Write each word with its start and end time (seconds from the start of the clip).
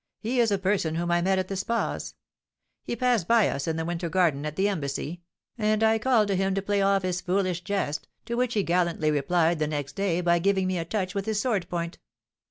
He 0.19 0.39
is 0.39 0.49
a 0.49 0.57
person 0.57 0.95
whom 0.95 1.11
I 1.11 1.21
met 1.21 1.37
at 1.37 1.47
the 1.47 1.55
Spas; 1.55 2.15
he 2.81 2.95
passed 2.95 3.27
by 3.27 3.47
us 3.49 3.67
in 3.67 3.75
the 3.77 3.85
winter 3.85 4.09
garden 4.09 4.47
at 4.47 4.55
the 4.55 4.67
embassy, 4.67 5.21
and 5.59 5.83
I 5.83 5.99
called 5.99 6.27
to 6.29 6.35
him 6.35 6.55
to 6.55 6.61
play 6.63 6.81
off 6.81 7.03
this 7.03 7.21
foolish 7.21 7.61
jest, 7.61 8.07
to 8.25 8.33
which 8.33 8.55
he 8.55 8.63
gallantly 8.63 9.11
replied 9.11 9.59
the 9.59 9.67
next 9.67 9.93
day 9.95 10.19
by 10.21 10.39
giving 10.39 10.65
me 10.65 10.79
a 10.79 10.85
touch 10.85 11.13
with 11.13 11.27
his 11.27 11.39
sword 11.39 11.69
point. 11.69 11.99